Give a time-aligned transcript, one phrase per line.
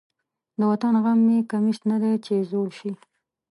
[0.59, 2.91] د وطن غم مې کمیس نه دی چې زوړ شي.